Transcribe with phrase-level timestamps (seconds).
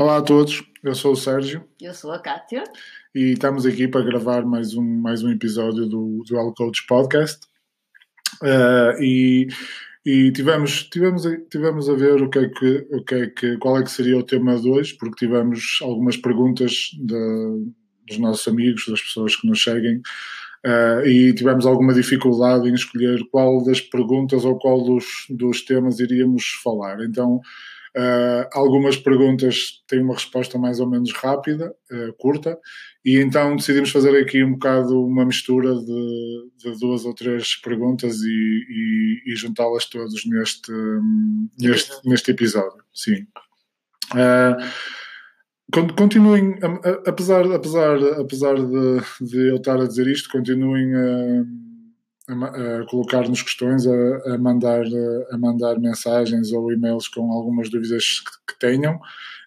[0.00, 1.62] Olá a todos, eu sou o Sérgio.
[1.78, 2.64] Eu sou a Kátia.
[3.14, 7.46] E estamos aqui para gravar mais um, mais um episódio do Dual Coach Podcast.
[8.42, 9.48] Uh, e
[10.06, 13.78] e tivemos, tivemos, tivemos a ver o que é que, o que, é que, qual
[13.78, 17.70] é que seria o tema de hoje, porque tivemos algumas perguntas de,
[18.08, 19.98] dos nossos amigos, das pessoas que nos seguem,
[20.66, 26.00] uh, e tivemos alguma dificuldade em escolher qual das perguntas ou qual dos, dos temas
[26.00, 27.04] iríamos falar.
[27.04, 27.42] Então,
[27.96, 32.56] Uh, algumas perguntas têm uma resposta mais ou menos rápida, uh, curta,
[33.04, 38.20] e então decidimos fazer aqui um bocado uma mistura de, de duas ou três perguntas
[38.20, 40.72] e, e, e juntá-las todas neste,
[41.58, 42.84] neste, neste episódio.
[42.94, 43.26] Sim.
[44.12, 44.54] Uh,
[45.96, 46.58] continuem,
[47.06, 51.44] apesar, apesar, apesar de, de eu estar a dizer isto, continuem a
[52.30, 54.84] a, a colocar-nos questões, a, a, mandar,
[55.30, 59.00] a mandar mensagens ou e-mails com algumas dúvidas que, que tenham.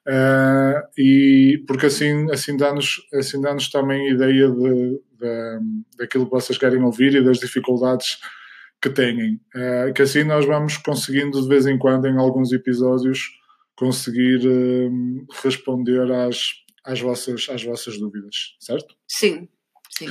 [0.06, 5.60] Uh, e porque assim, assim dá-nos assim dá também ideia de, de,
[5.98, 8.18] daquilo que vocês querem ouvir e das dificuldades
[8.82, 9.40] que têm.
[9.56, 13.30] Uh, que assim nós vamos conseguindo de vez em quando, em alguns episódios,
[13.78, 16.38] conseguir uh, responder às,
[16.84, 18.94] às, vossas, às vossas dúvidas, certo?
[19.08, 19.48] Sim,
[19.98, 20.08] Sim.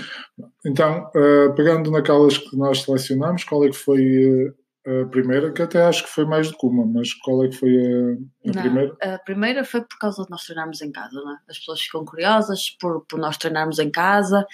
[0.65, 4.55] Então, uh, pegando naquelas que nós selecionamos, qual é que foi
[4.87, 5.53] uh, a primeira?
[5.53, 8.51] Que até acho que foi mais do que uma, mas qual é que foi a,
[8.51, 8.97] a não, primeira?
[9.03, 11.39] A primeira foi por causa de nós treinarmos em casa, não é?
[11.49, 14.47] As pessoas ficam curiosas por, por nós treinarmos em casa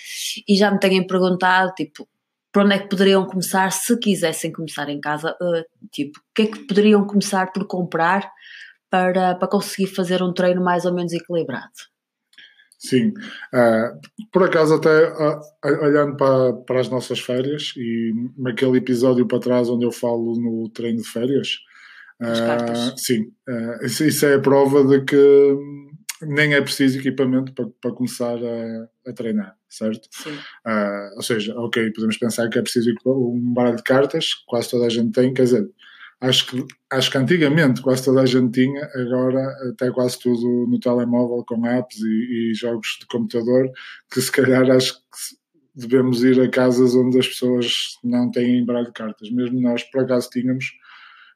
[0.49, 2.09] e já me têm perguntado, tipo,
[2.51, 5.37] por onde é que poderiam começar se quisessem começar em casa?
[5.41, 5.63] Uh,
[5.93, 8.31] tipo, o que é que poderiam começar por comprar
[8.89, 11.69] para, para conseguir fazer um treino mais ou menos equilibrado?
[12.79, 14.01] Sim, uh,
[14.33, 15.41] por acaso até uh,
[15.83, 20.69] olhando para, para as nossas férias e naquele episódio para trás onde eu falo no
[20.69, 21.59] treino de férias,
[22.23, 23.33] uh, sim,
[23.83, 25.57] isso, isso, é a prova de que
[26.23, 30.09] nem é preciso equipamento para, para começar a, a treinar, certo?
[30.13, 30.39] Sim.
[31.17, 34.89] ou seja, ok, podemos pensar que é preciso um baralho de cartas, quase toda a
[34.89, 35.69] gente tem, quer dizer,
[36.21, 40.81] acho que, acho que antigamente quase toda a gente tinha, agora até quase tudo no
[40.81, 43.71] telemóvel com apps e, e jogos de computador,
[44.13, 45.39] que se calhar acho que
[45.75, 49.31] devemos ir a casas onde as pessoas não têm baralho de cartas.
[49.31, 50.65] Mesmo nós por acaso tínhamos,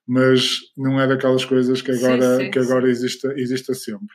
[0.06, 4.14] mas não é daquelas coisas que agora, sim, sim, que agora exista, exista sempre.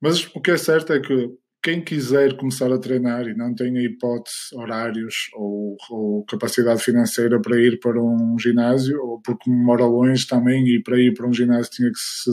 [0.00, 1.28] Mas o que é certo é que
[1.62, 7.60] quem quiser começar a treinar e não tenha hipótese, horários ou, ou, capacidade financeira para
[7.60, 11.72] ir para um ginásio, ou porque mora longe também e para ir para um ginásio
[11.72, 12.30] tinha que se.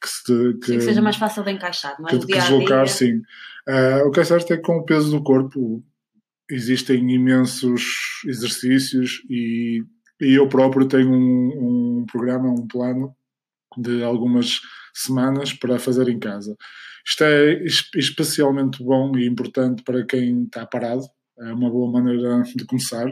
[0.00, 2.10] Que, se, que, que seja mais fácil de encaixar, não é?
[2.10, 3.22] Que, que deslocar, sim.
[3.66, 5.82] Uh, o que é certo é que com o peso do corpo
[6.50, 7.82] existem imensos
[8.26, 9.82] exercícios e,
[10.20, 13.14] e eu próprio tenho um, um programa, um plano
[13.76, 14.60] de algumas
[14.92, 16.56] semanas para fazer em casa.
[17.06, 17.64] Isto é
[17.96, 21.04] especialmente bom e importante para quem está parado,
[21.38, 23.08] é uma boa maneira de começar.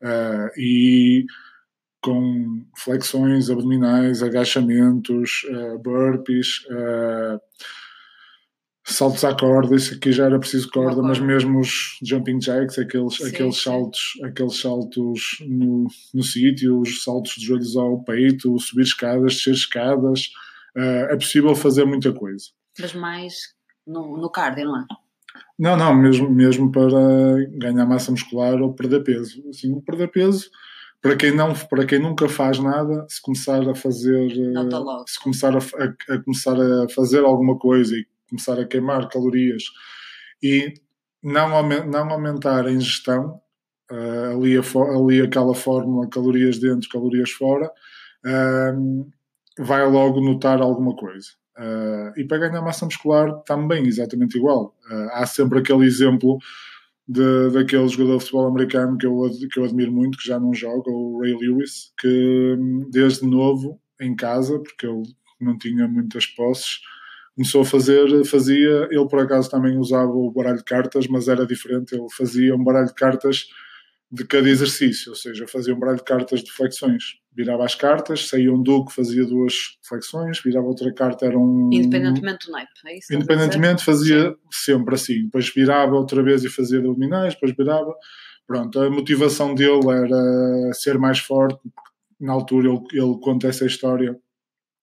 [0.00, 1.26] Uh, e
[2.00, 7.40] com flexões abdominais, agachamentos, uh, burpees, uh,
[8.94, 13.16] saltos à corda, isso aqui já era preciso corda, mas mesmo os jumping jacks, aqueles,
[13.16, 13.62] sim, aqueles sim.
[13.62, 19.54] saltos, aqueles saltos no, no sítio, os saltos de joelhos ao peito, subir escadas, descer
[19.54, 20.30] escadas,
[20.76, 22.46] uh, é possível fazer muita coisa
[22.78, 23.34] mas mais
[23.86, 24.86] no, no cardio, não é?
[25.58, 26.88] Não, não, mesmo, mesmo para
[27.58, 29.42] ganhar massa muscular ou perder peso.
[29.48, 30.48] Assim, perder peso,
[31.00, 34.30] para quem, não, para quem nunca faz nada, se começar a fazer.
[35.06, 39.64] Se começar a, a, a, começar a fazer alguma coisa e começar a queimar calorias
[40.42, 40.74] e
[41.22, 41.48] não,
[41.86, 43.40] não aumentar a ingestão,
[43.90, 47.70] uh, ali, a, ali aquela fórmula calorias dentro, calorias fora,
[48.24, 49.10] uh,
[49.58, 51.28] vai logo notar alguma coisa.
[51.58, 54.76] Uh, e para ganhar massa muscular também exatamente igual.
[54.88, 56.38] Uh, há sempre aquele exemplo
[57.06, 60.54] de, daquele jogador de futebol americano que eu, que eu admiro muito, que já não
[60.54, 62.56] joga, o Ray Lewis, que
[62.90, 65.02] desde novo em casa, porque ele
[65.40, 66.80] não tinha muitas posses,
[67.38, 71.46] começou a fazer, fazia, ele por acaso também usava o baralho de cartas, mas era
[71.46, 73.46] diferente, ele fazia um baralho de cartas
[74.10, 77.04] de cada exercício, ou seja, fazia um baralho de cartas de flexões.
[77.32, 79.54] Virava as cartas, saía um duque, fazia duas
[79.86, 81.70] flexões, virava outra carta, era um.
[81.72, 83.14] Independentemente do naipe, é isso?
[83.14, 85.24] Independentemente, fazia sempre assim.
[85.24, 87.94] Depois virava outra vez e fazia abdominais, depois virava.
[88.48, 91.60] Pronto, a motivação dele era ser mais forte.
[92.18, 94.18] Na altura, ele, ele conta essa história.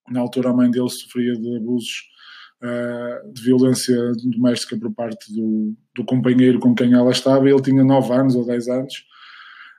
[0.10, 2.15] Na altura, a mãe dele sofria de abusos
[2.66, 7.50] uh, de violência doméstica por parte do, do companheiro com quem ela estava.
[7.50, 9.06] Ele tinha 9 anos ou 10 anos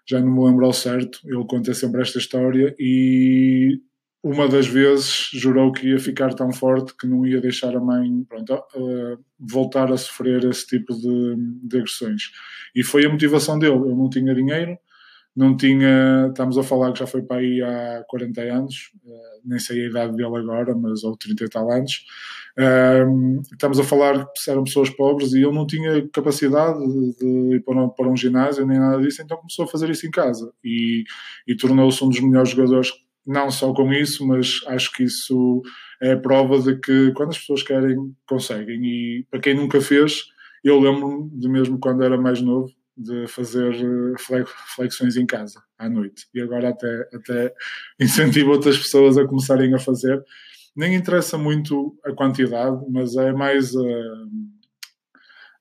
[0.08, 3.80] já não me lembro ao certo, ele conta sempre esta história e
[4.22, 8.24] uma das vezes jurou que ia ficar tão forte que não ia deixar a mãe
[8.28, 12.30] pronto, uh, voltar a sofrer esse tipo de, de, agressões.
[12.74, 13.74] E foi a motivação dele.
[13.74, 14.76] Eu não tinha dinheiro,
[15.34, 16.26] não tinha.
[16.28, 19.88] Estamos a falar que já foi para aí há 40 anos, uh, nem sei a
[19.90, 22.04] idade dele agora, mas ou 30 e tal anos.
[23.53, 26.79] Estamos a falar que eram pessoas pobres e ele não tinha capacidade
[27.19, 30.06] de, ir para um, para um ginásio nem nada disso, então começou a fazer isso
[30.06, 31.05] em casa e,
[31.47, 32.93] e tornou-se um dos melhores jogadores
[33.26, 35.61] não só com isso, mas acho que isso
[36.00, 38.81] é prova de que quando as pessoas querem, conseguem.
[38.85, 40.26] E para quem nunca fez,
[40.62, 44.44] eu lembro-me de mesmo quando era mais novo, de fazer eh,
[44.75, 46.26] flexões em casa à noite.
[46.35, 47.53] E agora até, até
[48.00, 50.23] incentivo outras pessoas a começarem a fazer.
[50.76, 53.75] Nem interessa muito a quantidade, mas é mais.
[53.75, 54.26] Uh,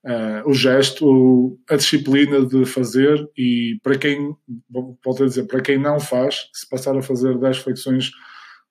[0.06, 4.34] uh, o gesto, a disciplina de fazer e para quem,
[4.70, 8.10] volto a dizer, para quem não faz, se passar a fazer 10 flexões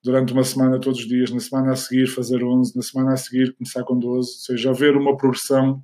[0.03, 3.17] durante uma semana todos os dias, na semana a seguir fazer 11, na semana a
[3.17, 5.83] seguir começar com 12, ou seja, haver uma progressão,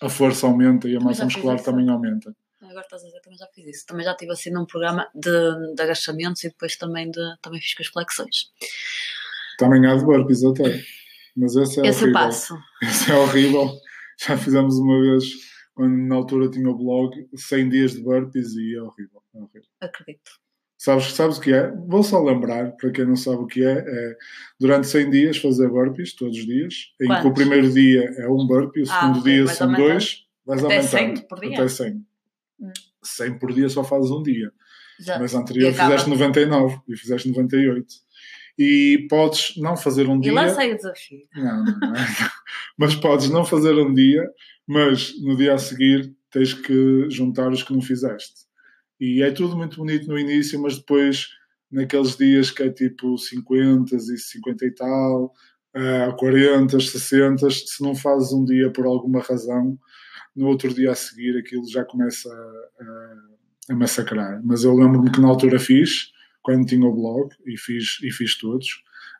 [0.00, 2.34] a força aumenta e a massa muscular também aumenta.
[2.62, 3.86] Agora estás a dizer, também já fiz isso.
[3.86, 7.74] Também já estive assim num programa de, de agachamentos e depois também, de, também fiz
[7.74, 8.50] com as flexões.
[9.60, 10.82] Também há de burpees até.
[11.36, 12.20] Mas esse é esse horrível.
[12.20, 12.58] passo.
[12.82, 13.70] Esse é horrível
[14.26, 15.24] já fizemos uma vez,
[15.74, 19.22] quando na altura tinha o blog, 100 dias de burpees e é horrível.
[19.34, 19.68] É horrível.
[19.80, 20.30] Acredito.
[20.76, 21.70] Sabes, sabes o que é?
[21.88, 24.16] Vou só lembrar, para quem não sabe o que é, é
[24.58, 27.22] durante 100 dias fazer burpees, todos os dias, em Quantos?
[27.22, 30.64] que o primeiro dia é um burpee, o ah, segundo ah, dia são dois, vais
[30.64, 31.18] até aumentando.
[31.18, 31.54] 100 por dia?
[31.54, 32.06] Até 100.
[32.60, 32.72] Hum.
[33.02, 34.50] 100 por dia só fazes um dia.
[35.00, 35.18] Já.
[35.18, 37.86] Mas anterior fizeste 99 e fizeste 98
[38.58, 40.32] e podes não fazer um dia.
[40.32, 41.20] E lancei o desafio.
[41.34, 41.94] Não, não, não,
[42.78, 44.28] Mas podes não fazer um dia,
[44.66, 48.48] mas no dia a seguir tens que juntar os que não fizeste.
[49.00, 51.28] E é tudo muito bonito no início, mas depois,
[51.70, 55.32] naqueles dias que é tipo 50 e 50 e tal,
[55.76, 59.78] uh, 40, 60, se não fazes um dia por alguma razão,
[60.36, 64.40] no outro dia a seguir aquilo já começa a, a, a massacrar.
[64.44, 68.38] Mas eu lembro-me que na altura fiz quando tinha o blog e fiz, e fiz
[68.38, 68.66] todos.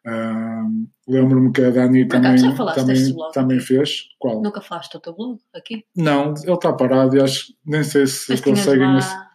[0.07, 2.37] Uh, Lembro-me que a Dani também,
[2.75, 4.09] também, também fez.
[4.19, 4.43] Qual?
[4.43, 5.85] Nunca falaste do teu blog aqui?
[5.95, 8.87] Não, ele está parado e acho nem sei se Mas conseguem.
[8.89, 9.31] Tinhas lá,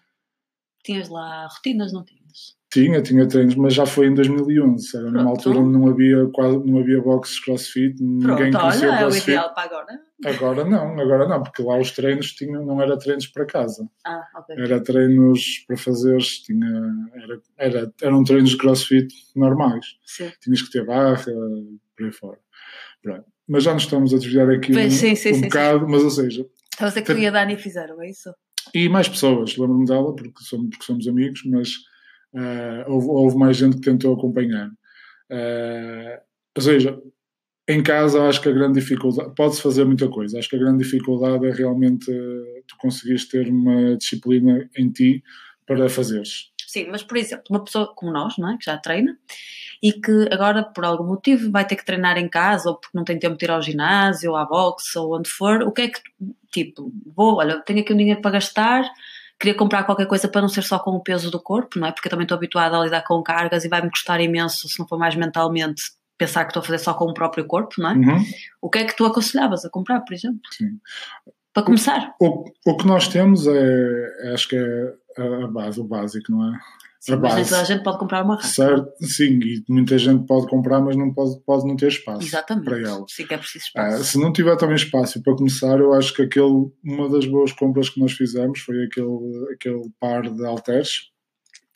[0.83, 2.55] tinhas lá rotinas, não tinhas?
[2.71, 4.97] Tinha, tinha treinos, mas já foi em 2011.
[4.97, 8.97] Era numa altura onde não havia, quase, não havia boxes crossfit, ninguém Pronto, conhecia olha,
[8.97, 9.29] crossfit.
[9.29, 9.99] é o ideal para agora.
[10.25, 13.87] Agora não, agora não, porque lá os treinos tinham, não era treinos para casa.
[14.05, 14.55] Ah, ok.
[14.57, 16.67] Era treinos para fazer, tinha,
[17.15, 19.85] era, era, eram treinos de crossfit normais.
[20.05, 20.31] Sim.
[20.41, 22.39] Tinhas que ter barra, por aí fora.
[23.01, 23.25] Pronto.
[23.47, 26.03] Mas já nos estamos a desviar aqui pois, um, sim, sim, um sim, bocado, mas
[26.03, 26.45] ou seja.
[26.73, 28.33] Então você que e a Dani fizeram, é isso?
[28.73, 31.69] E mais pessoas, lembro-me dela, porque somos, porque somos amigos, mas
[32.35, 34.67] Uh, houve, houve, mais gente que tentou acompanhar.
[35.31, 36.19] Uh,
[36.53, 37.01] ou seja,
[37.67, 40.83] em casa acho que a grande dificuldade, pode-se fazer muita coisa, acho que a grande
[40.83, 45.23] dificuldade é realmente uh, tu conseguires ter uma disciplina em ti
[45.65, 46.51] para fazeres.
[46.67, 48.57] Sim, mas por exemplo, uma pessoa como nós, não é?
[48.57, 49.17] que já treina,
[49.81, 53.03] e que agora, por algum motivo, vai ter que treinar em casa, ou porque não
[53.03, 55.87] tem tempo de ir ao ginásio, ou à boxe, ou onde for, o que é
[55.89, 56.01] que,
[56.51, 58.83] tipo, vou, olha, tenho aqui um dinheiro para gastar,
[59.39, 61.91] queria comprar qualquer coisa para não ser só com o peso do corpo, não é?
[61.91, 64.87] Porque eu também estou habituada a lidar com cargas e vai-me custar imenso, se não
[64.87, 65.83] for mais mentalmente,
[66.17, 67.93] pensar que estou a fazer só com o próprio corpo, não é?
[67.93, 68.23] Uhum.
[68.61, 70.41] O que é que tu aconselhavas a comprar, por exemplo?
[70.51, 70.79] Sim.
[71.53, 72.13] Para começar.
[72.19, 74.93] O, o, que nós temos é, acho que é
[75.43, 76.59] a base, o básico, não é?
[77.05, 78.47] Sim, mas nem toda a gente pode comprar uma raça.
[78.47, 82.65] Certo, sim, e muita gente pode comprar, mas não pode, pode não ter espaço Exatamente.
[82.65, 83.05] para ela.
[83.07, 84.01] Sim, que é preciso espaço.
[84.01, 87.51] Ah, se não tiver também espaço para começar, eu acho que aquele, uma das boas
[87.51, 91.11] compras que nós fizemos foi aquele, aquele par de halteres.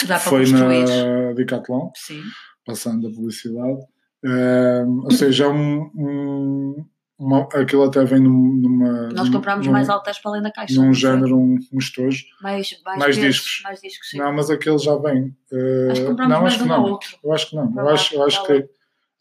[0.02, 0.88] Dá para foi construir.
[0.88, 2.24] na Decathlon, sim.
[2.66, 3.82] passando a publicidade.
[4.24, 6.86] Ou seja, é um, um
[7.20, 9.10] uma, aquilo até vem numa.
[9.10, 10.82] Nós comprámos num, mais altas para além da caixa.
[10.82, 12.24] Num género, um, um estojo.
[12.42, 13.62] Mais, mais, mais discos.
[13.62, 15.36] Mais discos não, mas aquele já vem.
[15.52, 17.00] Uh, que não, acho que não.
[17.22, 17.74] Eu acho que não.
[17.76, 18.70] eu acho, eu acho, que,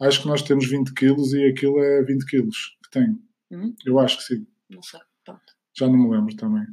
[0.00, 3.18] acho que nós temos 20 quilos e aquilo é 20 quilos que tem.
[3.50, 3.74] Hum?
[3.84, 4.46] Eu acho que sim.
[4.70, 5.00] Não sei.
[5.24, 5.42] Pronto.
[5.76, 6.64] Já não me lembro também.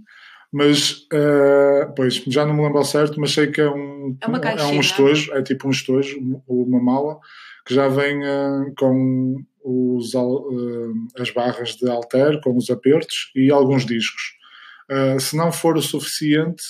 [0.52, 4.28] Mas, uh, pois, já não me lembro ao certo, mas sei que é um, é,
[4.28, 7.20] uma é um estojo, é tipo um estojo, uma mala,
[7.66, 13.52] que já vem uh, com os, uh, as barras de alter com os apertos e
[13.52, 14.36] alguns discos.
[15.20, 16.62] Se não for o suficiente,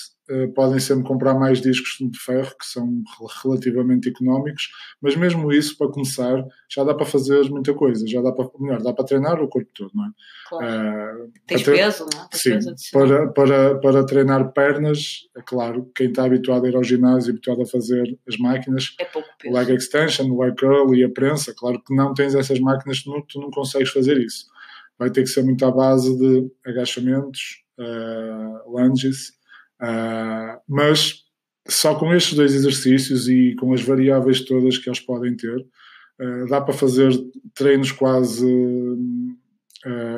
[0.55, 3.03] podem sempre comprar mais discos de ferro, que são
[3.43, 4.69] relativamente económicos,
[5.01, 8.81] mas mesmo isso, para começar, já dá para fazer muita coisa, já dá para, melhor,
[8.81, 10.09] dá para treinar o corpo todo, não é?
[10.49, 11.25] Claro.
[11.25, 12.27] Uh, Tens peso, não é?
[12.29, 16.75] Tens sim, peso para, para, para treinar pernas, é claro, quem está habituado a ir
[16.75, 19.53] ao ginásio, habituado a fazer as máquinas, é pouco peso.
[19.53, 23.03] o leg extension, o leg curl e a prensa, claro que não tens essas máquinas,
[23.03, 24.45] tu não, tu não consegues fazer isso.
[24.97, 29.33] Vai ter que ser muito à base de agachamentos, uh, lunges,
[29.81, 31.23] uh, mas
[31.67, 36.47] só com estes dois exercícios e com as variáveis todas que eles podem ter, uh,
[36.49, 37.11] dá para fazer
[37.53, 38.47] treinos quase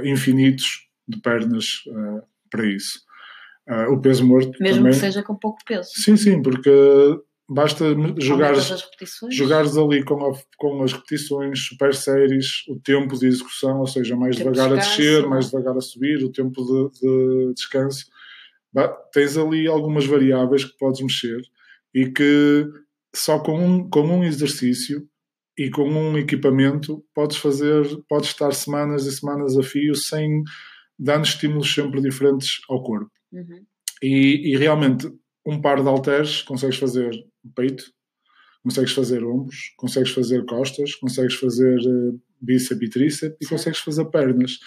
[0.05, 1.83] infinitos de pernas
[2.49, 3.01] para isso.
[3.91, 4.51] o peso morto.
[4.61, 4.93] Mesmo também.
[4.93, 5.89] que seja com pouco peso.
[5.93, 6.71] Sim, sim, porque
[7.49, 7.85] basta
[8.17, 8.69] jogares,
[9.31, 14.15] jogares ali com, a, com as repetições super séries, o tempo de execução, ou seja,
[14.15, 18.05] mais devagar de a descer, mais devagar a subir, o tempo de, de descanso.
[19.11, 21.41] Tens ali algumas variáveis que podes mexer
[21.93, 22.67] e que
[23.15, 25.07] só com um, com um exercício
[25.57, 30.43] e com um equipamento podes fazer, podes estar semanas e semanas a fio sem
[30.99, 33.11] dando estímulos sempre diferentes ao corpo.
[33.31, 33.65] Uhum.
[34.01, 35.09] E, e realmente
[35.45, 37.11] um par de halteres consegues fazer
[37.55, 37.91] peito,
[38.63, 44.05] consegues fazer ombros, consegues fazer costas, consegues fazer uh, bíceps e tríceps e consegues fazer
[44.05, 44.59] pernas.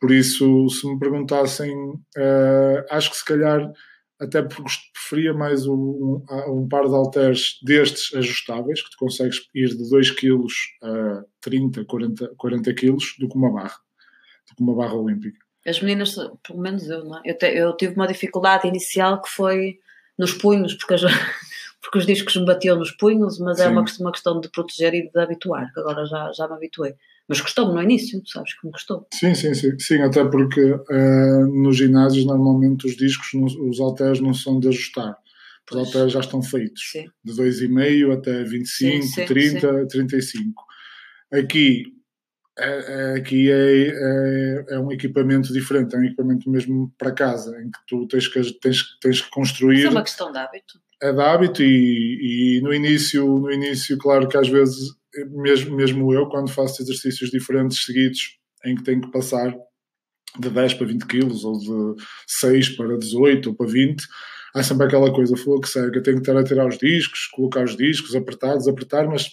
[0.00, 3.72] Por isso, se me perguntassem, uh, acho que se calhar
[4.18, 9.88] até preferia mais um, um, par de halteres destes ajustáveis, que tu consegues ir de
[9.88, 10.44] 2 kg
[10.82, 13.76] a 30, 40, 40 kg, do que uma barra,
[14.48, 15.38] do que uma barra olímpica.
[15.66, 16.14] As meninas,
[16.46, 17.22] pelo menos eu, não é?
[17.24, 19.78] eu, te, eu tive uma dificuldade inicial que foi
[20.18, 21.02] nos punhos, porque, as,
[21.82, 23.68] porque os discos me batiam nos punhos, mas é Sim.
[23.68, 26.94] é uma, uma questão de proteger e de habituar, que agora já, já me habituei.
[27.28, 29.06] Mas custou-me no início, sabes que me custou.
[29.12, 34.32] Sim, sim, sim, sim até porque uh, nos ginásios normalmente os discos, os halteres não
[34.32, 35.16] são de ajustar.
[35.70, 36.82] Os halteres já estão feitos.
[36.92, 37.06] Sim.
[37.24, 39.88] De 2,5 até 25, sim, sim, 30, sim.
[39.88, 40.62] 35.
[41.32, 41.96] Aqui
[42.58, 47.54] é, é, aqui é, é, é, um equipamento diferente, é um equipamento mesmo para casa,
[47.60, 49.78] em que tu tens que, tens, tens que construir.
[49.78, 50.80] Isso é uma questão de hábito.
[51.02, 54.88] É de hábito e, e no início, no início, claro que às vezes,
[55.24, 59.54] mesmo, mesmo eu, quando faço exercícios diferentes seguidos, em que tenho que passar
[60.38, 64.04] de 10 para 20 quilos, ou de 6 para 18 ou para 20,
[64.54, 67.26] há sempre aquela coisa, foi que que eu tenho que estar a tirar os discos,
[67.28, 69.30] colocar os discos, apertar, desapertar, mas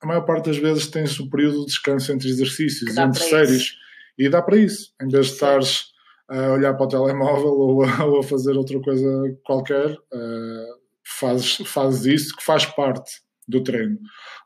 [0.00, 3.74] a maior parte das vezes tens o período de descanso entre exercícios, entre séries, isso.
[4.18, 4.92] e dá para isso.
[5.00, 5.86] Em vez de estares
[6.28, 9.08] a olhar para o telemóvel ou a, ou a fazer outra coisa
[9.44, 13.98] qualquer, uh, fazes, fazes isso que faz parte do treino.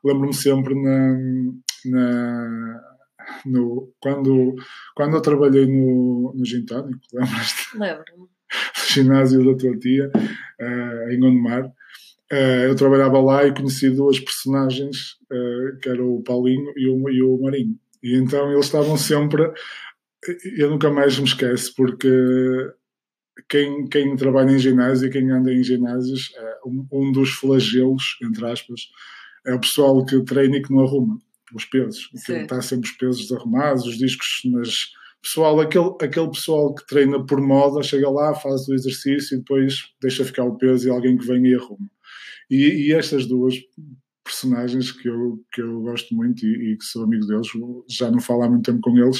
[0.03, 1.17] Lembro-me sempre na,
[1.85, 2.81] na
[3.45, 4.55] no, quando,
[4.95, 7.77] quando eu trabalhei no, no Gintónico, lembras-te?
[7.77, 8.19] Lembro-me.
[8.19, 11.71] No ginásio da tua tia, uh, em Gondomar,
[12.31, 17.09] Uh, eu trabalhava lá e conheci duas personagens, uh, que era o Paulinho e o,
[17.09, 17.77] e o Marinho.
[18.01, 19.51] E então eles estavam sempre.
[20.57, 22.07] Eu nunca mais me esqueço, porque
[23.49, 28.17] quem, quem trabalha em ginásio e quem anda em ginásios, é um, um, dos flagelos,
[28.23, 28.81] entre aspas,
[29.45, 31.19] é o pessoal que treina e que não arruma
[31.53, 32.09] os pesos.
[32.25, 34.73] Que está sempre os pesos desarrumados, os discos nas.
[35.21, 39.91] Pessoal, aquele, aquele pessoal que treina por moda, chega lá, faz o exercício e depois
[40.01, 41.91] deixa ficar o peso e alguém que vem e arruma.
[42.49, 43.53] E, e estas duas
[44.23, 47.47] personagens que eu, que eu gosto muito e, e, que sou amigo deles,
[47.87, 49.19] já não falo há muito tempo com eles,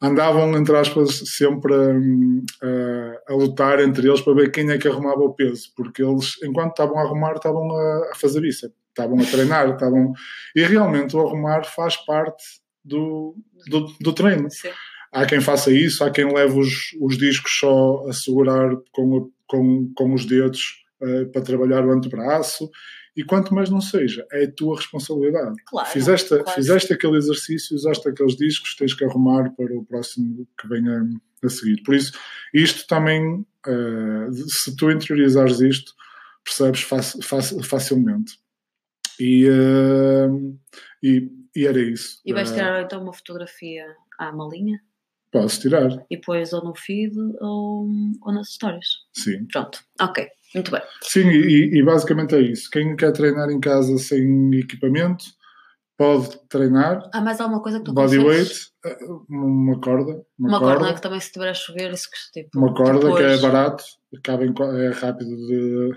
[0.00, 5.20] andavam, entre aspas, sempre a, a, lutar entre eles para ver quem é que arrumava
[5.20, 9.24] o peso, porque eles, enquanto estavam a arrumar, estavam a, a fazer bíceps, estavam a
[9.24, 10.12] treinar, estavam...
[10.54, 12.42] E realmente o arrumar faz parte
[12.84, 13.34] do,
[13.68, 14.50] do, do treino.
[14.50, 14.70] Sim.
[15.12, 19.92] Há quem faça isso, há quem leve os, os discos só a segurar com, com,
[19.96, 22.70] com os dedos uh, para trabalhar o antebraço.
[23.16, 25.56] E quanto mais não seja, é a tua responsabilidade.
[25.66, 26.50] Claro, fizeste, claro.
[26.50, 31.08] fizeste aquele exercício, usaste aqueles discos, tens que arrumar para o próximo que venha
[31.42, 31.82] a seguir.
[31.82, 32.12] Por isso,
[32.54, 35.92] isto também, uh, se tu interiorizares isto,
[36.44, 38.38] percebes fac, fac, facilmente.
[39.20, 40.58] E, uh,
[41.02, 42.20] e, e, era isso.
[42.24, 43.84] E vais tirar então uma fotografia
[44.18, 44.80] à malinha?
[45.30, 45.90] Posso tirar.
[46.10, 47.86] E depois ou no feed ou,
[48.22, 48.86] ou nas histórias.
[49.12, 49.46] Sim.
[49.46, 50.28] Pronto, ok.
[50.54, 50.80] Muito bem.
[51.02, 52.70] Sim, e, e, basicamente é isso.
[52.70, 55.24] Quem quer treinar em casa sem equipamento
[55.96, 57.02] pode treinar.
[57.12, 60.22] Há mais alguma coisa que tu Bodyweight, eh, uma corda.
[60.38, 62.58] Uma, uma corda, corda, que também se tiver a chover, isso que tipo.
[62.58, 63.16] Uma corda depois...
[63.16, 63.84] que é barato,
[64.22, 64.54] cabe em,
[64.86, 65.90] é rápido de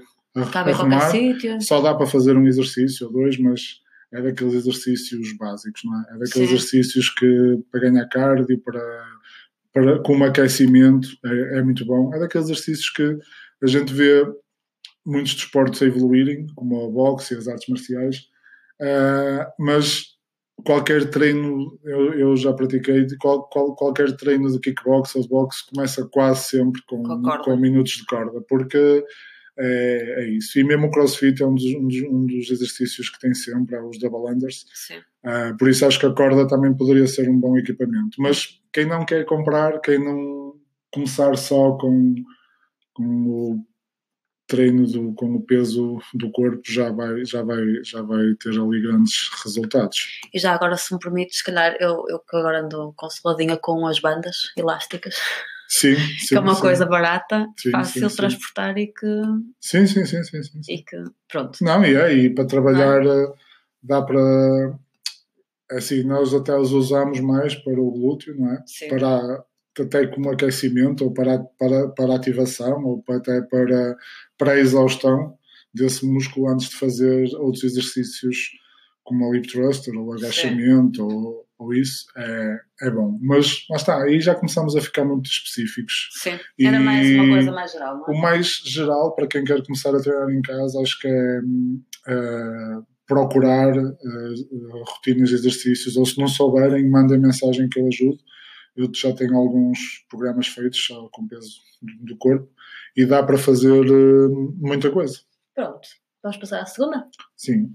[0.51, 1.11] cabe arrumar.
[1.11, 1.61] Sítio.
[1.61, 3.61] Só dá para fazer um exercício ou dois, mas
[4.13, 6.01] é daqueles exercícios básicos, não é?
[6.01, 6.55] É daqueles Sim.
[6.55, 9.05] exercícios que para ganhar cardio, para,
[9.73, 12.13] para, como aquecimento, é, é muito bom.
[12.13, 13.17] É daqueles exercícios que
[13.63, 14.25] a gente vê
[15.05, 18.17] muitos desportos a evoluírem, como a boxe e as artes marciais,
[18.81, 20.11] uh, mas
[20.63, 25.65] qualquer treino, eu, eu já pratiquei, qual, qual, qualquer treino de kickbox ou de boxe
[25.73, 27.03] começa quase sempre com,
[27.43, 29.03] com minutos de corda, porque
[29.57, 30.59] é, é, isso.
[30.59, 33.75] E mesmo o crossfit é um dos, um dos, um dos exercícios que tem sempre,
[33.75, 34.65] é os double unders.
[35.23, 38.19] Uh, por isso acho que a corda também poderia ser um bom equipamento.
[38.19, 40.55] Mas quem não quer comprar, quem não
[40.91, 42.15] começar só com,
[42.93, 43.65] com o
[44.51, 48.81] treino do, com o peso do corpo já vai, já, vai, já vai ter ali
[48.81, 49.97] grandes resultados.
[50.33, 53.87] E já agora, se me permite, se calhar eu, eu que agora ando consoladinha com
[53.87, 55.15] as bandas elásticas.
[55.69, 56.61] Sim, sim, que é uma sim.
[56.61, 59.21] coisa barata, sim, fácil sim, transportar e que.
[59.61, 60.97] Sim, sim, sim, sim, sim, E que,
[61.29, 61.57] pronto.
[61.63, 63.33] Não, e é, e para trabalhar é?
[63.81, 64.77] dá para.
[65.71, 68.61] Assim, nós até os usamos mais para o glúteo, não é?
[68.65, 68.89] Sim.
[68.89, 69.45] Para,
[69.79, 73.95] até como aquecimento, ou para, para, para ativação, ou até para,
[74.37, 75.35] para a exaustão
[75.73, 78.51] desse músculo antes de fazer outros exercícios
[79.03, 83.19] como o hip thruster, ou agachamento, ou ou isso, é, é bom.
[83.21, 86.09] Mas lá está, aí já começamos a ficar muito específicos.
[86.13, 88.11] Sim, era mais uma coisa mais geral, é?
[88.11, 91.39] O mais geral, para quem quer começar a treinar em casa, acho que é,
[92.07, 93.91] é procurar é,
[94.87, 98.17] rotinas de exercícios, ou se não souberem, mandem mensagem que eu ajudo.
[98.81, 102.49] Eu já tenho alguns programas feitos só com peso do corpo
[102.95, 105.19] e dá para fazer eh, muita coisa.
[105.55, 105.87] Pronto,
[106.21, 107.07] vamos passar à segunda?
[107.35, 107.73] Sim.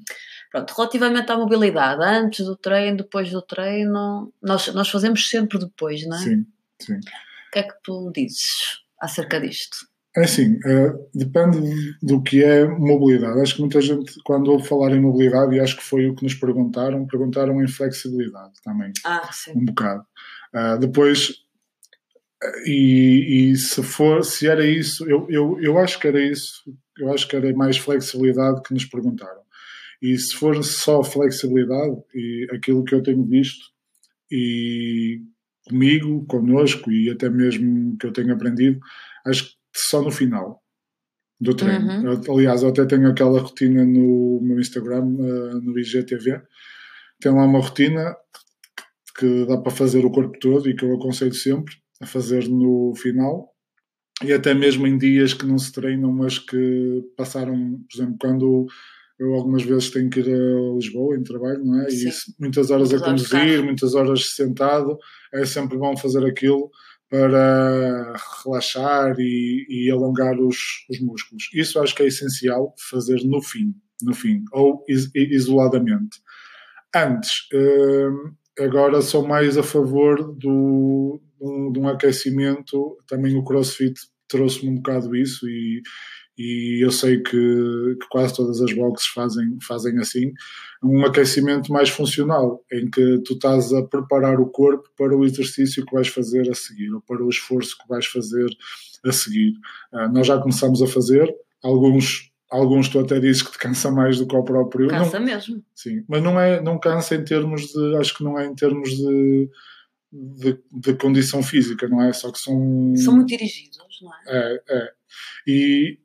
[0.51, 6.07] Pronto, relativamente à mobilidade, antes do treino, depois do treino, nós, nós fazemos sempre depois,
[6.07, 6.21] não é?
[6.21, 6.47] Sim,
[6.81, 6.97] sim.
[6.97, 9.77] O que é que tu dizes acerca disto?
[10.17, 11.59] É assim, uh, depende
[12.03, 13.39] do que é mobilidade.
[13.39, 16.25] Acho que muita gente, quando ouve falar em mobilidade, e acho que foi o que
[16.25, 18.93] nos perguntaram, perguntaram em flexibilidade também.
[19.05, 19.53] Ah, sim.
[19.55, 20.07] Um bocado.
[20.57, 21.35] Uh, depois,
[22.65, 26.63] e, e, se for, se era isso, eu, eu, eu acho que era isso,
[26.99, 29.43] eu acho que era mais flexibilidade que nos perguntaram.
[30.01, 33.67] E se for só flexibilidade e aquilo que eu tenho visto
[34.31, 35.21] e
[35.69, 38.81] comigo, connosco e até mesmo que eu tenho aprendido,
[39.27, 40.63] acho que só no final
[41.41, 41.87] do treino.
[41.87, 42.35] Uhum.
[42.35, 46.41] Aliás, eu até tenho aquela rotina no meu Instagram, uh, no IGTV.
[47.21, 48.17] Tem lá uma rotina
[49.19, 52.95] que dá para fazer o corpo todo e que eu aconselho sempre a fazer no
[52.95, 53.53] final.
[54.25, 58.67] E até mesmo em dias que não se treinam, mas que passaram, por exemplo, quando
[59.19, 61.91] eu algumas vezes tenho que ir a Lisboa em trabalho, não é?
[61.91, 62.09] Sim.
[62.09, 64.99] E muitas horas a conduzir, muitas horas sentado,
[65.33, 66.71] é sempre bom fazer aquilo
[67.09, 70.57] para relaxar e, e alongar os,
[70.91, 71.49] os, músculos.
[71.55, 76.21] Isso acho que é essencial fazer no fim, no fim, ou is, isoladamente.
[76.95, 81.21] Antes, hum, agora sou mais a favor do,
[81.73, 83.95] de um aquecimento, também o CrossFit
[84.29, 85.83] trouxe-me um bocado isso e
[86.39, 90.33] e eu sei que, que, quase todas as boxes fazem, fazem assim,
[90.83, 95.85] um aquecimento mais funcional, em que tu estás a preparar o corpo para o exercício
[95.85, 98.49] que vais fazer a seguir, ou para o esforço que vais fazer
[99.05, 99.55] a seguir.
[99.93, 101.27] Uh, nós já começamos a fazer,
[101.63, 104.89] alguns, alguns tu até dizes que te cansa mais do que o próprio.
[104.89, 105.65] Cansa não, mesmo.
[105.75, 108.91] Sim, mas não, é, não cansa em termos de, acho que não é em termos
[108.91, 109.51] de,
[110.13, 112.13] de, de condição física, não é?
[112.13, 112.95] Só que são...
[112.97, 114.19] São muito dirigidos, não é?
[114.29, 114.93] É, é.
[115.47, 115.99] E,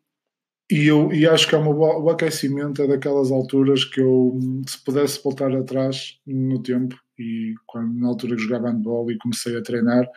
[0.70, 4.40] e, eu, e acho que é uma boa, o aquecimento é daquelas alturas que eu,
[4.68, 9.56] se pudesse voltar atrás no tempo, e quando, na altura que jogava handball e comecei
[9.56, 10.08] a treinar,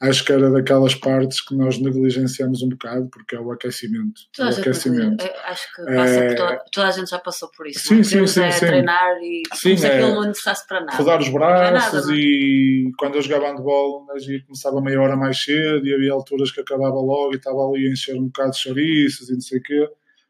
[0.00, 4.22] acho que era daquelas partes que nós negligenciamos um bocado, porque é o aquecimento.
[4.34, 5.24] Toda o aquecimento.
[5.44, 6.34] acho que é...
[6.34, 7.80] toda, toda, a gente já passou por isso.
[7.80, 8.04] Sim, não?
[8.04, 8.66] sim, sim, é sim.
[8.66, 9.86] treinar e sim, é...
[9.86, 10.96] aquilo não necessitasse para nada.
[10.96, 15.86] Rodar os braços nada, e quando eu jogava handball e começava meia hora mais cedo
[15.86, 19.28] e havia alturas que acabava logo e estava ali a encher um bocado de chouriços
[19.28, 19.88] e não sei o quê.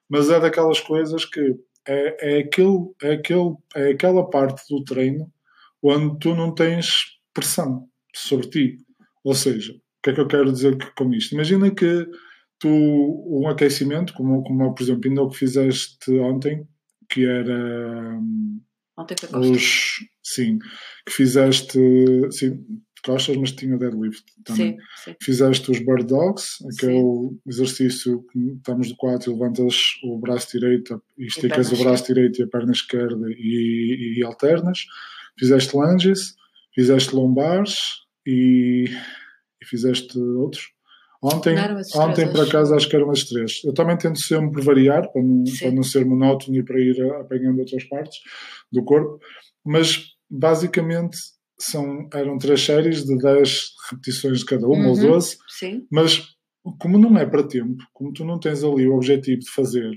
[0.09, 1.57] Mas é daquelas coisas que
[1.87, 5.33] é, é, aquele, é, aquele, é aquela parte do treino
[5.81, 8.79] onde tu não tens pressão sobre ti.
[9.25, 11.35] Ou seja, o que é que eu quero dizer com isto?
[11.35, 12.07] Imagina que
[12.59, 16.67] tu, um aquecimento, como, como por exemplo, ainda o que fizeste ontem,
[17.09, 18.19] que era.
[18.97, 20.59] Ontem foi os, Sim,
[21.07, 21.79] que fizeste.
[22.31, 22.65] Sim,
[23.05, 24.73] costas, mas tinha deadlift também.
[24.73, 25.17] Sim, sim.
[25.23, 31.03] Fizeste os bird dogs, aquele exercício que estamos de quatro e levantas o braço direito
[31.19, 34.85] e esticas e o braço direito e a perna esquerda e, e, alternas.
[35.39, 36.35] Fizeste lunges,
[36.75, 38.01] fizeste lombares
[38.31, 38.85] e,
[39.61, 40.69] e fizeste outros.
[41.23, 41.55] Ontem,
[41.97, 43.63] ontem por acaso, acho que eram as três.
[43.63, 47.59] Eu também tento sempre variar, para não, para não ser monótono e para ir apanhando
[47.59, 48.19] outras partes
[48.73, 49.21] do corpo,
[49.63, 51.19] mas basicamente
[51.59, 55.87] são, eram três séries de 10 repetições de cada uma, uhum, ou 12, sim.
[55.91, 56.27] mas
[56.79, 59.91] como não é para tempo, como tu não tens ali o objetivo de fazer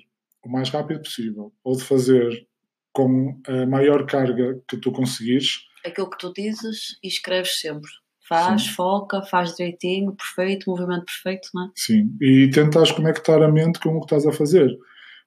[0.43, 2.47] o mais rápido possível ou de fazer
[2.91, 5.63] com a maior carga que tu conseguires.
[5.85, 7.89] Aquilo que tu dizes e escreves sempre.
[8.27, 8.69] Faz, Sim.
[8.69, 11.69] foca, faz direitinho, perfeito, movimento perfeito, não é?
[11.75, 14.69] Sim, e tentas conectar a mente com o que estás a fazer.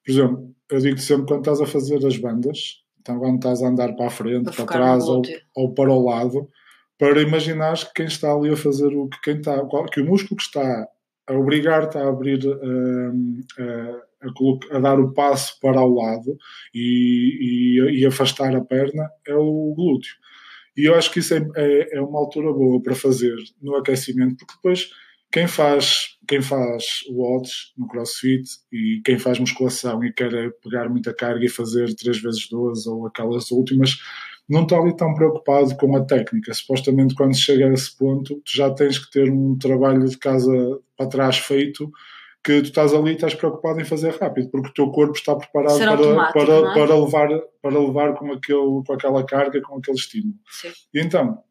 [0.04, 3.68] Por exemplo, eu digo sempre quando estás a fazer as bandas, então quando estás a
[3.68, 5.22] andar para a frente, para, para trás ou,
[5.54, 6.48] ou, para o lado,
[6.98, 10.36] para imaginar que quem está ali a fazer o que quem está, que o músculo
[10.36, 10.88] que está
[11.28, 16.36] a obrigar-te a abrir, hum, a, a, a, dar o passo para o lado
[16.72, 20.14] e, e, e, afastar a perna é o glúteo.
[20.76, 24.36] E eu acho que isso é, é, é uma altura boa para fazer no aquecimento,
[24.36, 24.90] porque depois
[25.32, 30.30] quem faz, quem faz watts no crossfit e quem faz musculação e quer
[30.62, 33.98] pegar muita carga e fazer 3 vezes 12 ou aquelas últimas,
[34.48, 36.54] não está ali tão preocupado com a técnica.
[36.54, 40.52] Supostamente, quando chega a esse ponto, já tens que ter um trabalho de casa
[40.96, 41.90] para trás feito
[42.46, 45.34] que tu estás ali e estás preocupado em fazer rápido, porque o teu corpo está
[45.34, 46.74] preparado para, para, é?
[46.74, 47.28] para, levar,
[47.60, 50.36] para levar com, aquele, com aquela carga, com aquele estímulo.
[50.48, 50.68] Sim.
[50.94, 51.42] E então,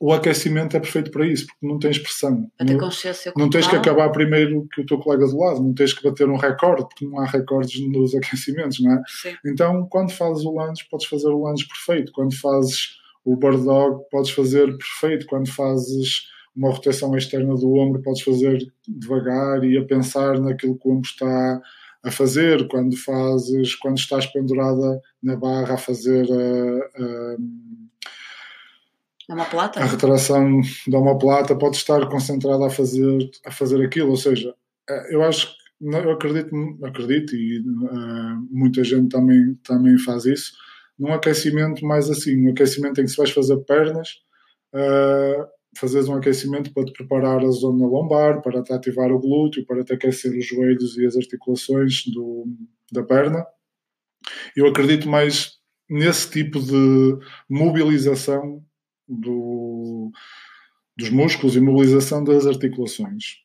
[0.00, 2.48] o aquecimento é perfeito para isso, porque não tens pressão.
[2.60, 6.08] Não, não tens que acabar primeiro que o teu colega do lado, não tens que
[6.08, 9.02] bater um recorde, porque não há recordes nos aquecimentos, não é?
[9.08, 9.34] Sim.
[9.44, 12.12] Então, quando fazes o lunge, podes fazer o lunge perfeito.
[12.12, 15.26] Quando fazes o bird dog, podes fazer perfeito.
[15.26, 20.88] Quando fazes uma rotação externa do ombro, podes fazer devagar e a pensar naquilo que
[20.88, 21.60] o ombro está
[22.02, 22.68] a fazer.
[22.68, 27.36] Quando fazes, quando estás pendurada na barra a fazer a, a
[29.32, 29.80] Omoplata?
[29.80, 34.54] A retração da omoplata pode estar concentrada a fazer, a fazer aquilo, ou seja,
[34.88, 40.52] eh, eu acho eu acredito, acredito e uh, muita gente também, também faz isso,
[40.96, 44.08] num aquecimento mais assim, um aquecimento em que se vais fazer pernas,
[44.74, 45.44] uh,
[45.76, 49.84] fazes um aquecimento para te preparar a zona lombar, para te ativar o glúteo, para
[49.84, 52.46] te aquecer os joelhos e as articulações do,
[52.90, 53.44] da perna.
[54.56, 55.58] Eu acredito mais
[55.88, 58.64] nesse tipo de mobilização
[59.08, 60.10] do,
[60.96, 63.42] dos músculos e mobilização das articulações.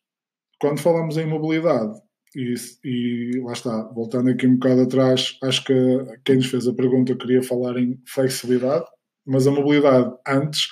[0.60, 2.00] Quando falamos em mobilidade,
[2.36, 5.74] e, e, lá está, voltando aqui um bocado atrás, acho que
[6.26, 8.86] quem nos fez a pergunta queria falar em flexibilidade,
[9.26, 10.68] mas a mobilidade antes,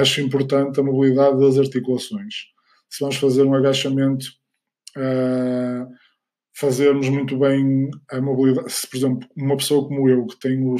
[0.00, 2.34] acho importante a mobilidade das articulações.
[2.90, 4.26] Se vamos fazer um agachamento
[4.96, 5.86] uh,
[6.56, 8.72] fazermos muito bem a mobilidade.
[8.72, 10.76] Se, por exemplo, uma pessoa como eu, que tem o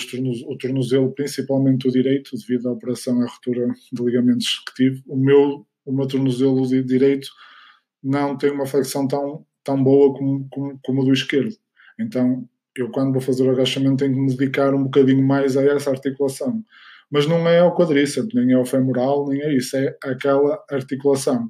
[0.59, 5.67] tornozelo, principalmente o direito, devido à operação à ruptura de ligamentos que tive, o meu,
[5.85, 7.29] o meu tornozelo direito
[8.03, 11.57] não tem uma flexão tão, tão boa como, como, como o do esquerdo.
[11.99, 15.63] Então, eu quando vou fazer o agachamento tenho que me dedicar um bocadinho mais a
[15.65, 16.63] essa articulação.
[17.15, 21.49] Mas não é ao quadríceps, nem é ao femoral, nem é isso, é aquela articulação.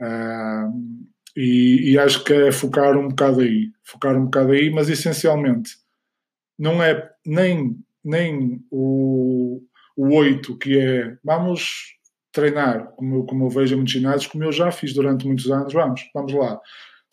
[0.00, 4.88] Uh, e, e, acho que é focar um bocado aí, focar um bocado aí, mas
[4.88, 5.76] essencialmente
[6.58, 9.62] não é nem, nem o,
[9.96, 11.94] o 8 que é vamos
[12.32, 15.72] treinar, como, como eu vejo em muitos ginásios, como eu já fiz durante muitos anos,
[15.72, 16.60] vamos, vamos lá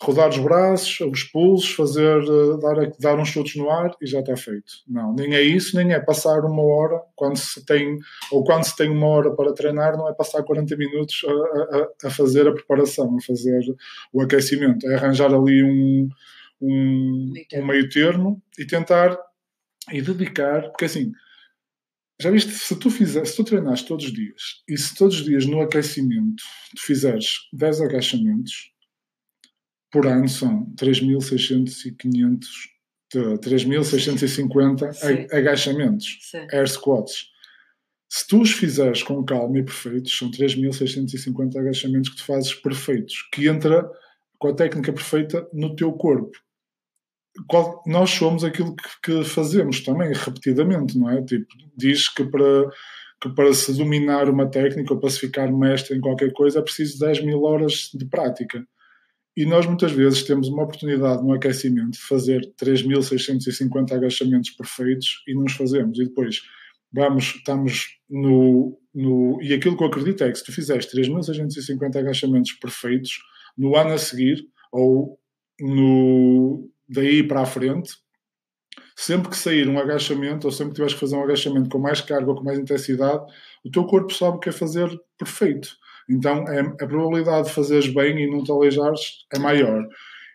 [0.02, 4.20] rodar os braços, os pulsos, fazer, eh, dar, dar uns chutes no ar e já
[4.20, 4.74] está feito.
[4.88, 7.98] Não, nem é isso, nem é passar uma hora, quando se tem,
[8.32, 12.08] ou quando se tem uma hora para treinar, não é passar 40 minutos a, a,
[12.08, 13.62] a fazer a preparação, a fazer
[14.12, 16.10] o aquecimento, é arranjar ali um,
[16.62, 17.64] um, meio termo.
[17.64, 19.18] um meio termo e tentar
[19.92, 21.12] e dedicar, porque assim,
[22.22, 25.26] já viste, se tu, fizer, se tu treinares todos os dias e se todos os
[25.26, 26.44] dias no aquecimento
[26.76, 28.73] tu fizeres 10 agachamentos,
[29.94, 32.50] por ano são 3.600 e 500,
[33.14, 36.48] 3.650 agachamentos, Sim.
[36.52, 37.28] air squats.
[38.10, 43.30] Se tu os fizeres com calma e perfeitos, são 3.650 agachamentos que tu fazes perfeitos,
[43.32, 43.88] que entra
[44.40, 46.36] com a técnica perfeita no teu corpo.
[47.48, 51.24] Qual, nós somos aquilo que, que, fazemos também, repetidamente, não é?
[51.24, 52.70] Tipo, diz que para,
[53.22, 56.64] que para se dominar uma técnica ou para se ficar mestre em qualquer coisa é
[56.64, 58.64] preciso 10 mil horas de prática.
[59.36, 65.34] E nós muitas vezes temos uma oportunidade no aquecimento de fazer 3.650 agachamentos perfeitos e
[65.34, 65.98] não os fazemos.
[66.00, 66.42] E depois
[66.92, 69.42] vamos, estamos no, no.
[69.42, 73.20] E aquilo que eu acredito é que se tu fizeres 3.650 agachamentos perfeitos,
[73.58, 75.20] no ano a seguir, ou
[75.60, 77.92] no, daí para a frente,
[78.96, 82.02] sempre que sair um agachamento, ou sempre que tiveres que fazer um agachamento com mais
[82.02, 83.26] carga ou com mais intensidade,
[83.66, 85.76] o teu corpo sabe que é fazer perfeito.
[86.10, 89.88] Então é, a probabilidade de fazeres bem e não te aleijares é maior.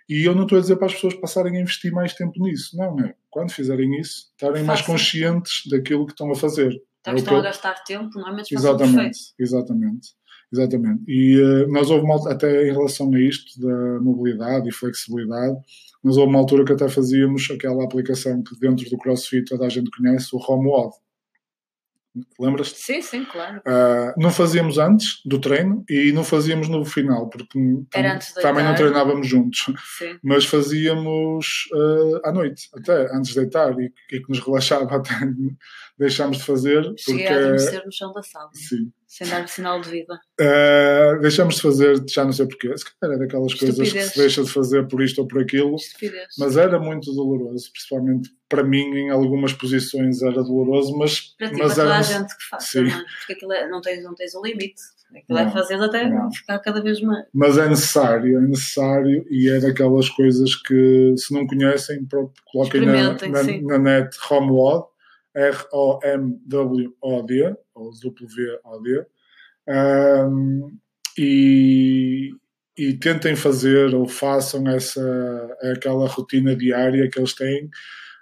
[0.09, 2.77] E eu não estou a dizer para as pessoas passarem a investir mais tempo nisso.
[2.77, 3.15] Não, é.
[3.29, 6.73] Quando fizerem isso, estarem mais conscientes daquilo que estão a fazer.
[7.01, 7.41] Então, é estão eu...
[7.41, 8.43] a gastar tempo, não é?
[8.51, 10.19] Exatamente, exatamente.
[10.51, 11.03] Exatamente.
[11.07, 15.57] E uh, nós houve uma, até em relação a isto da mobilidade e flexibilidade,
[16.03, 19.69] nós houve uma altura que até fazíamos aquela aplicação que dentro do CrossFit toda a
[19.69, 20.95] gente conhece, o HomeWod.
[22.39, 22.79] Lembras-te?
[22.79, 23.59] Sim, sim, claro.
[23.59, 27.59] Uh, não fazíamos antes do treino e não fazíamos no final, porque
[28.41, 29.65] também não treinávamos juntos.
[29.99, 30.19] Sim.
[30.23, 35.15] Mas fazíamos uh, à noite, até antes de deitar, e, e que nos relaxava até
[35.99, 36.83] deixámos de fazer.
[36.97, 37.35] Cheguei porque...
[37.35, 38.51] a adormecer no chão da sala.
[38.55, 38.93] Sim.
[39.09, 40.21] Sem dar sinal de vida.
[40.39, 44.19] Uh, deixamos de fazer, já não sei porquê, se calhar é daquelas coisas que se
[44.19, 45.77] deixa de fazer por isto ou por aquilo.
[45.77, 46.27] Estupidez.
[46.39, 51.35] Mas era muito doloroso, principalmente para mim, em algumas posições era doloroso, mas.
[51.39, 52.79] Para ti, mas para toda a gente que faz, Sim.
[52.85, 54.83] Também, porque aquilo é, não, tens, não tens o limite.
[55.17, 56.31] Aquilo é não, é fazer até não.
[56.31, 57.25] ficar cada vez mais.
[57.33, 62.07] Mas é necessário, é necessário e é daquelas coisas que, se não conhecem,
[62.53, 64.85] coloquem na, na, na net HomeWod
[65.39, 67.33] R-O-M-W-O-D,
[67.75, 69.07] ou W-O-D,
[69.69, 70.77] um,
[71.17, 72.31] e,
[72.77, 77.71] e tentem fazer ou façam essa, aquela rotina diária que eles têm.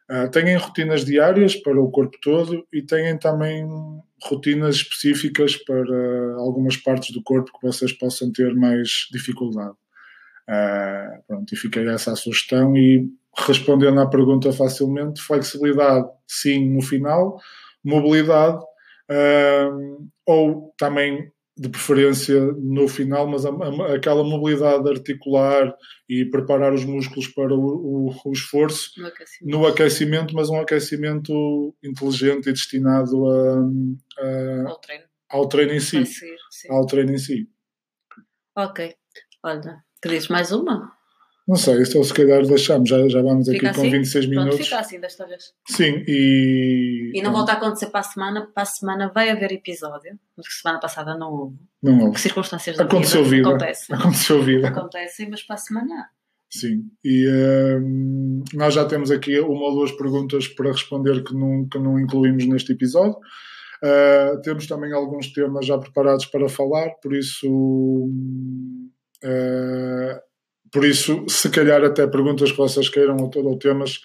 [0.08, 3.66] Uh, rotinas diárias para o corpo todo e têm também
[4.22, 9.74] rotinas específicas para algumas partes do corpo que vocês possam ter mais dificuldade.
[10.48, 16.82] Uh, pronto, e fiquei essa a sugestão e respondendo à pergunta facilmente, flexibilidade sim no
[16.82, 17.38] final,
[17.84, 18.62] mobilidade
[19.10, 25.74] uh, ou também de preferência no final, mas a, a, aquela mobilidade articular
[26.06, 29.58] e preparar os músculos para o, o, o esforço no aquecimento.
[29.58, 30.34] no aquecimento.
[30.34, 33.58] mas um aquecimento inteligente e destinado a,
[34.18, 35.04] a, ao, treino.
[35.30, 36.04] ao treino em si.
[36.04, 36.36] Ser,
[36.68, 37.48] ao treino em si.
[38.54, 38.94] Ok.
[39.42, 40.95] Olha, querias mais uma?
[41.46, 43.90] Não sei, então se calhar deixamos, já, já vamos fica aqui assim?
[43.90, 44.66] com 26 Pronto, minutos.
[44.66, 45.52] Fica assim desta vez.
[45.68, 47.12] Sim, e.
[47.14, 50.50] E não volta a acontecer para a semana, para a semana vai haver episódio, porque
[50.50, 51.56] semana passada não houve.
[51.82, 52.18] Não houve.
[52.18, 53.48] Circunstâncias da Aconteceu vida, vida.
[53.48, 53.94] Acontece.
[53.94, 54.68] Aconteceu vida.
[54.68, 56.10] Acontecem, mas para a semana
[56.50, 61.68] Sim, e um, nós já temos aqui uma ou duas perguntas para responder que não,
[61.68, 63.18] que não incluímos neste episódio.
[63.82, 67.46] Uh, temos também alguns temas já preparados para falar, por isso
[69.24, 70.20] uh,
[70.72, 74.04] por isso, se calhar até perguntas que vocês queiram ou, ou temas que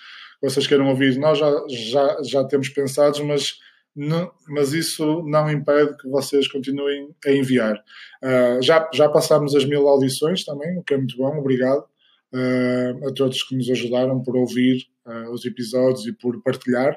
[0.49, 3.59] vocês queiram ouvir, nós já, já, já temos pensados, mas,
[3.95, 7.75] não, mas isso não impede que vocês continuem a enviar.
[8.23, 11.85] Uh, já, já passámos as mil audições também, o que é muito bom, obrigado
[12.33, 16.95] uh, a todos que nos ajudaram por ouvir uh, os episódios e por partilhar.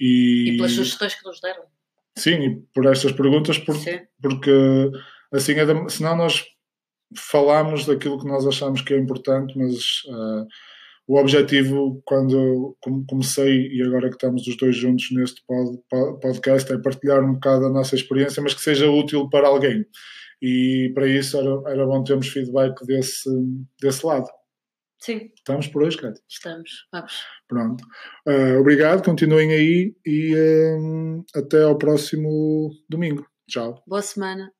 [0.00, 1.62] E, e pelas sugestões que nos deram.
[2.16, 3.76] Sim, e por estas perguntas, por,
[4.20, 4.90] porque
[5.32, 6.44] assim, é senão nós
[7.16, 10.46] falámos daquilo que nós achamos que é importante, mas uh,
[11.06, 12.76] o objetivo, quando
[13.08, 15.78] comecei e agora que estamos os dois juntos neste pod,
[16.20, 19.84] podcast, é partilhar um bocado a nossa experiência, mas que seja útil para alguém.
[20.40, 23.30] E para isso era, era bom termos feedback desse,
[23.80, 24.26] desse lado.
[25.00, 25.30] Sim.
[25.36, 26.22] Estamos por hoje, Cátia?
[26.28, 27.12] Estamos, vamos.
[27.48, 27.84] Pronto.
[28.26, 30.34] Uh, obrigado, continuem aí e
[30.78, 33.26] um, até ao próximo domingo.
[33.48, 33.82] Tchau.
[33.86, 34.52] Boa semana.